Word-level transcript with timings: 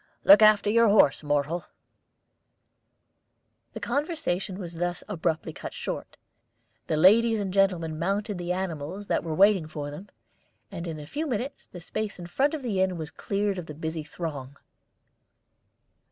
Look 0.23 0.41
after 0.41 0.67
your 0.67 0.87
horse, 0.89 1.21
Mohrle." 1.21 1.65
The 3.73 3.79
conversation 3.79 4.57
was 4.57 4.73
thus 4.77 5.03
abruptly 5.07 5.53
cut 5.53 5.75
short. 5.75 6.17
The 6.87 6.97
ladies 6.97 7.39
and 7.39 7.53
gentlemen 7.53 7.99
mounted 7.99 8.39
the 8.39 8.51
animals 8.51 9.05
that 9.05 9.23
were 9.23 9.35
waiting 9.35 9.67
for 9.67 9.91
them, 9.91 10.09
and 10.71 10.87
in 10.87 10.99
a 10.99 11.05
few 11.05 11.27
minutes 11.27 11.67
the 11.67 11.79
space 11.79 12.17
in 12.17 12.25
front 12.25 12.55
of 12.55 12.63
the 12.63 12.81
inn 12.81 12.97
was 12.97 13.11
cleared 13.11 13.59
of 13.59 13.67
the 13.67 13.75
busy 13.75 14.01
throng. 14.01 14.57